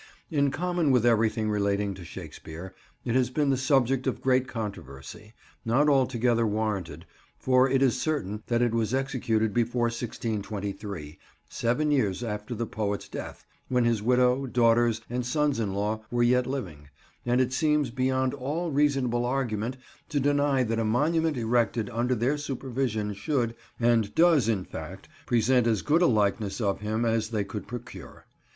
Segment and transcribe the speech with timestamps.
[0.31, 2.73] In common with everything relating to Shakespeare,
[3.05, 7.05] it has been the subject of great controversy: not altogether warranted,
[7.37, 11.19] for it is certain that it was executed before 1623,
[11.51, 16.23] seven years after the poet's death, when his widow, daughters and sons in law were
[16.23, 16.89] yet living,
[17.23, 19.77] and it seems beyond all reasonable argument
[20.09, 25.67] to deny that a monument erected under their supervision should, and does, in fact, present
[25.67, 28.25] as good a likeness of him as they could procure.